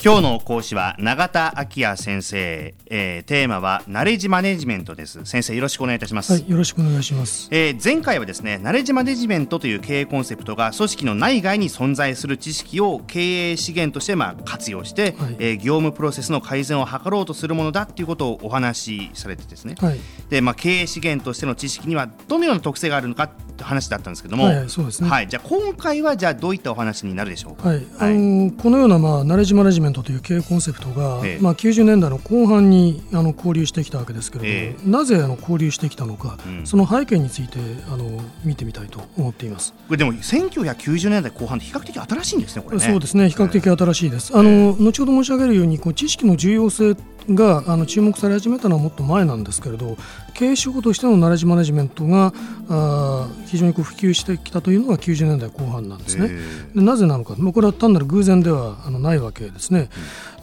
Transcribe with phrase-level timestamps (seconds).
[0.00, 5.24] 今日の講師は永田昭也先生、えー、テーマはナレッジマネジメントです。
[5.24, 6.34] 先生よろしくお願いいたします。
[6.34, 19.98] はいよろしくお願いします、えー、前回はですねナレッジマネジメントという経営コンセプトが組織の内外に存在する知識を経営資源としてまあ活用して、はい、えー、業務プロセスの改善を図ろうとするものだっていうことをお話しされてですね、はい、
[20.30, 23.32] でまあ経営資源としての知識にはどのような特性があるのか
[23.64, 25.08] 話だったんですけども、はい、そうですね。
[25.08, 25.28] はい。
[25.28, 27.68] じゃあ今回はじゃあどういったお話になるでしょうか？
[27.68, 37.58] はい、あのー、このようなまあナレッジマネジメントという経営コンセプトが、ええ、まあ、90年代の後半にあの交流してきたわけですけれども、え、なぜあの交流してきたのか、うん、その背景について
[37.92, 39.72] あの見てみたいと思っています。
[39.72, 44.36] これでも1990年代後半って比較的新しいんですね、これ、ね、そうですね、比較的新しいです。
[44.36, 46.96] あの後ほど申し上げるようにこう知識の重要性
[47.34, 49.96] があの注目され始めたのはもっと前なんですけれど
[50.38, 52.32] 経営手法としてのナレッジマネジメントが
[52.68, 56.28] あ非常にこう普及してきたというのが90年代後半なんですね。
[56.76, 59.88] でなぜなのか、まあ、これは単なる偶然ではあのないわけですね。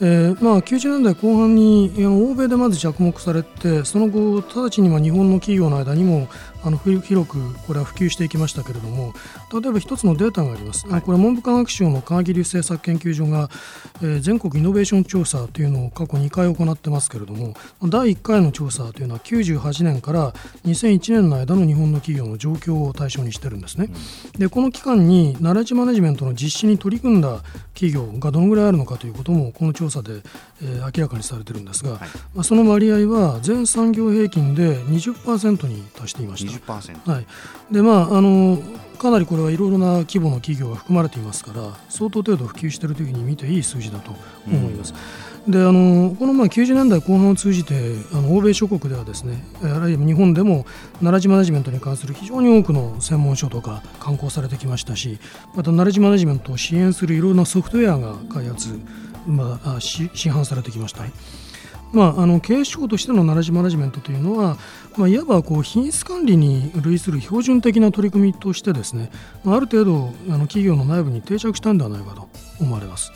[0.02, 6.28] うん、えー、まあ、90年代後半に欧米でまず着目されてその後直ちにまあ日本の企業の間にも
[6.66, 9.14] あの広くこれは普及していきましたけれども
[9.54, 13.50] 例えば一つのデータがあります、はい、これは文部科学省の科学技術政策研究所が、
[14.02, 17.54] えー、全国イノベーション調査というのを過去2回行ってますけれども
[17.84, 20.32] 第1回の調査というのは98年から
[20.66, 23.90] 2001年の間の日本の企業の状況を対象にしてるんですね、
[24.34, 27.42] うん、でこの期間にナレッジマネジメントの実施に取り組んだ
[27.74, 30.22] 企業がどのぐらいあるのかということもこの調査で、
[30.62, 32.00] えー、明らかにされてるんですが、はい、
[32.34, 36.52] まあ、その割合は全産業平均で20%に達していました。
[36.52, 37.26] 20%、はい。
[37.72, 38.58] でまあ、あの
[38.96, 44.16] かなりこれはいろいろな規模の企業が含まれていますから相当程度普及しているというふうに見ていい数字だと
[44.48, 44.94] 思います。
[44.94, 45.00] うん、
[45.48, 47.76] であのこのまあ90年代後半を通じて
[48.14, 50.66] あの欧米諸国ではですねあるいは日本でも
[51.02, 55.20] ナレッジマネジメントに関する非常に多くの専門書とか刊行されてきましたし
[55.54, 58.80] またナレッジマネジメントを支援するいろんなソフトウェアが開発、
[59.28, 61.04] まあ、市販されてきました。
[61.94, 64.58] まあ、あの経営手法としてのナレッジマネジメントというのは、
[64.98, 69.12] まあ、いわばこう品質管理に類する標準的な取り組みとしてですね、
[69.46, 72.30] ある程度あの企業の内部に定着したんではないかと
[72.60, 73.12] 思われます。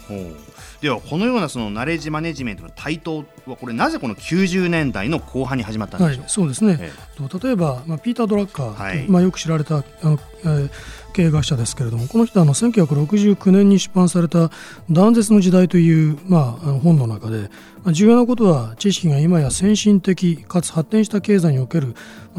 [0.81, 10.71] ではこのようなそのナレッジマネジメントの台頭はこれなぜこの90年代の後半に始まったんでしょう、はい、そうですね、ええ、例えば、まあ、ピーター・ドラッカー、はい、まあ、よく知られたあの、えー、
[11.11, 14.51] 経営学者ですけれどもこの人はあの1969年に出版された
[14.89, 17.49] 「断絶の時代」という、まあ、本の中で
[17.87, 21.95] 重要なことは知識が今や先進的かつ発展した経済における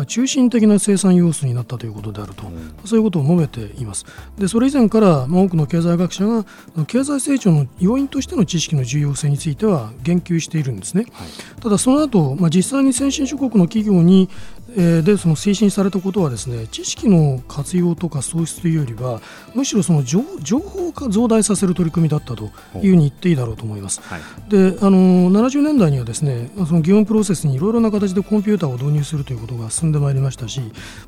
[0.06, 4.04] 中心的な生産要素になったということであると、うん、そういうことを述べています。
[4.38, 6.44] でそれ以前から多くの経済学者が
[6.86, 14.28] 経済成長の要因としての知識の重要性については言及しているんですね、はい、ただその後、まあ、実際に先進諸国の企業に
[14.76, 19.20] えでその推進されたことはですね知識の活用とか創出というよりは
[19.54, 20.20] むしろその情
[20.60, 24.00] 報化増大させる取り組みだったというふうに言っていいだろうと思います。
[24.02, 30.60] はい、であの70年代にはですねその業務プロセスにいろいろな形でコンピューターを導入するということが進んでまいりましたし、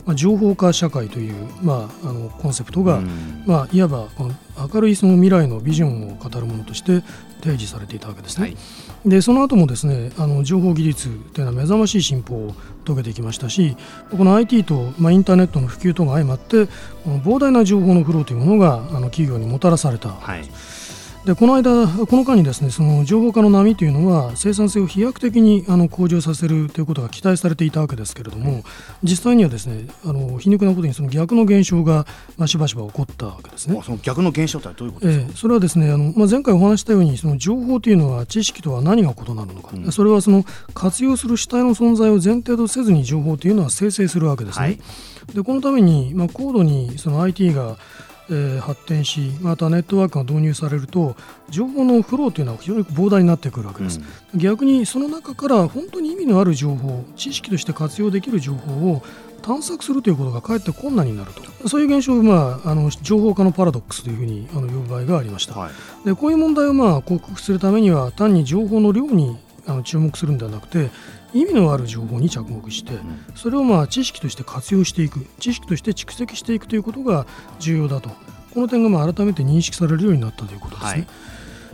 [0.04, 3.00] まあ、情報化社会という、まあ、あのコンセプトが、
[3.46, 4.34] まあ、いわばこの
[4.72, 7.02] 明るいその未来のビジョンを語るものとして
[7.40, 8.44] 提示されていたわけですね。
[8.44, 8.56] はい、
[9.06, 13.76] でその後もですねあの情報技術というのは目覚ましい進歩を遂げてきましたし
[14.10, 16.66] この IT と、まあ、インターネットの普及とが相まって
[17.04, 20.10] この膨大な情報のフローというものがあの企業にもたらされた。
[20.10, 20.44] はい
[21.24, 28.64] でこの間、この間にですねその情報化の波というのは生産性を飛躍的にあの向上させるということが期待されていたわけですけれども、
[29.04, 32.06] 実際にはですねあの皮肉なことにその逆の現象が、
[32.36, 33.80] まあ、しばしば起こったわけですね。
[33.84, 40.44] その逆の現象とはどういうことですか、えー、それはですねあの、まあ、前回お話したようにその情報というのは知識とは何が異なるのか、うん、それはその
[40.74, 44.64] 活用する主体の存在を前提とせずに情報というのは生成するわけですね。
[44.64, 44.80] はい、
[45.34, 47.76] でこのために、まあ、高度にその IT が
[48.32, 51.16] えー、発展しまたネットワークが導入されると
[51.50, 54.00] 情報のフローというのは非常に膨大になってくるわけです、
[54.32, 59.02] うん、逆にその中から本当に意味のある情報知識として活用できる情報を
[59.42, 61.68] 探索するということがかえって困難になると。
[61.68, 70.90] そういう現象を、まあ、あの情報化のパラドックスというふうにあの呼ぶ場合がありました、はい、でこういう問題を、まあ、克服するためには単に情報の量にあの注目するんではなくて
[71.32, 72.92] 意味のある情報に着目して
[73.34, 77.26] それをまあ知識として活用していく知識として蓄積していくということが
[77.58, 78.10] 重要だと
[78.54, 81.06] この点がまあ改めて認識されるようになったということですね。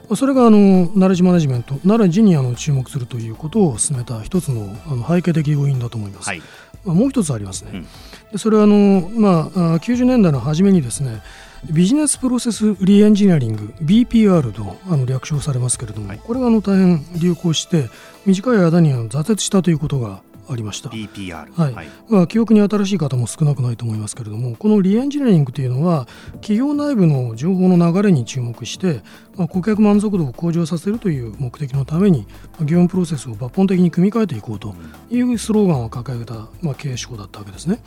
[0.09, 6.29] はい、それがあのナレッジマネジメント、ナレッジにあの注目するということを進めた一つのあの背景的要因だと思います。
[6.29, 6.43] はい、
[6.85, 7.71] まあ、もう一つありますね。
[7.75, 7.83] うん、
[8.31, 9.51] でそれはあの、まあ、
[9.81, 11.21] 90年代の初めにですね
[11.71, 17.89] ビジネスプロセスリエンジニアリング BPR とあの略称されますけれども、はい、これがあの大変流行して
[18.27, 20.89] 短い間に挫折したということがありました。
[20.89, 26.07] BPR、はい、はい、まあ、記憶に新しい方も少なくないと思いますけれどもこのリエンジニアリングというのは
[26.41, 29.03] 企業内部の情報の流れに注目して、
[29.37, 32.27] まあ、顧客満足度を向上させるという目的のために
[32.61, 34.75] 業務プロセスを抜本的に組み替えていこうと
[35.11, 37.81] いうスローガンを掲げた、まあ、経営手法だったわけですね。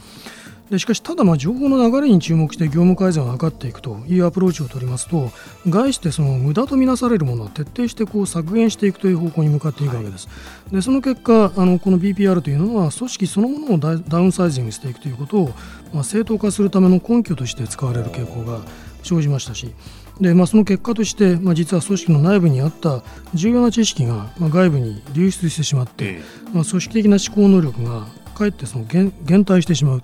[0.71, 5.29] でしかしただまあ情報の流れに注目して業務改善を図っていくというアプローチを取りますと
[5.67, 10.27] 概してその無駄とみなされるものを徹底してこう削減していくという方向に向かっていくわけです。
[10.27, 10.33] は
[10.71, 15.53] い、でその結果あのこの BPR というのは組織そのものをダウンサイジングしていくということを、
[15.93, 18.61] まあ、正当化するための根拠として使われる傾向が
[19.03, 19.73] 生じましたし
[20.21, 23.03] で、まあ、その結果として、まあ、実は組織の内部にあった
[23.33, 26.21] 重要な知識が、まあ、外部に流出してしまって、
[26.53, 28.07] まあ、組織的な思考能力が
[28.41, 30.03] かえってその減減退してしまう、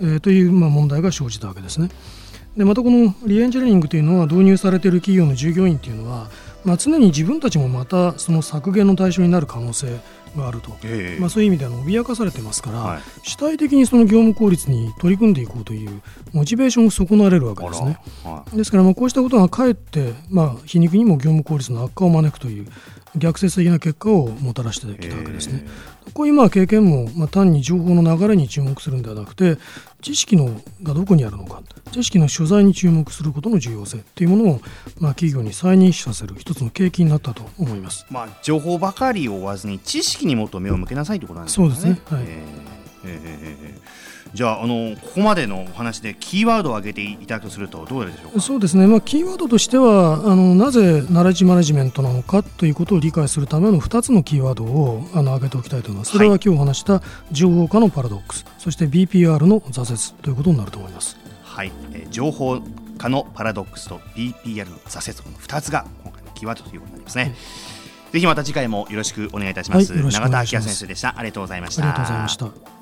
[0.00, 1.90] えー、というまあ問題が生じたわけですね。
[2.56, 6.28] でまたこのリエンジニアリングというのは導入されている企業の従業員というのは、
[6.64, 9.98] まあ、常に自分たちもまたその削減の対象になる可能性
[10.36, 16.02] があると、えー、まあ、そういう意味では脅かされてますから、はい、主体的にその業務効率に取り組んでいこうという
[16.32, 17.98] モチベーションを損なわれるわけですね。
[18.24, 22.66] はい、ですからまあこうしたことがかえって、まあ、皮肉にも業務効率の悪化を招くという
[23.16, 25.66] 逆説的な結果をもたらしてきたわけですね。
[26.14, 29.58] こういうまあ経験も、まあ、単に情報の流れに注目するんではなくて
[30.00, 31.62] 知識のがどこにあるのか
[31.92, 34.60] 知識の所在に注目することの重要性というものを、
[34.98, 41.66] まあ、企業に再認識させる一つの契機になったと思います、まあ、情報ばかりを追わずに知識にもっと目を向けなさいということなんですね。
[41.68, 42.24] そうですね、はい。
[42.24, 42.62] えー
[43.04, 43.82] えー
[44.34, 48.40] じゃああのここまでのお話でキーワードを挙げていただくとするとどうでしょうか？
[48.40, 56.12] そうですね、まあ、キーワードとしてはあのなぜナレッジマネジメントなのかということを理解するための2つのキーワードをあの挙げておきたいと思います。
[56.12, 61.18] それは今日お話した情報化のパラドックス、そして BPR の挫折ということになると思います。
[61.42, 62.62] はい、えー、情報
[62.96, 67.22] 化のパラドックスと BPR の挫折この2つが今回のキーワードということになりますね。
[67.24, 67.34] はい
[68.12, 69.92] ぜひまた次回もよろしくお願いいたします。
[69.92, 71.18] はい、永田明先生でした。
[71.18, 71.82] ありがとうございました。
[71.82, 72.81] ありがとうございました。